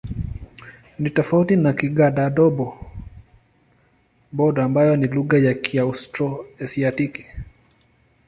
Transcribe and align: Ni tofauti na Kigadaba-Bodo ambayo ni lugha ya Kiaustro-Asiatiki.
Ni 0.99 1.09
tofauti 1.09 1.55
na 1.55 1.73
Kigadaba-Bodo 1.73 4.61
ambayo 4.63 4.95
ni 4.97 5.07
lugha 5.07 5.37
ya 5.37 5.53
Kiaustro-Asiatiki. 5.53 7.25